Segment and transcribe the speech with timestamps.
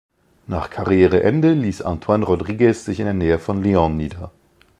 [0.47, 4.31] Nach Karriereende ließ Antoine Rodriguez sich in der Nähe von Lyon nieder.